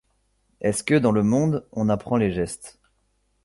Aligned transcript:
Est-ce 0.61 0.83
que, 0.83 0.95
dans 0.95 1.11
le 1.11 1.21
monde, 1.21 1.63
on 1.71 1.87
apprend 1.87 2.17
les 2.17 2.31
gestes? 2.31 2.79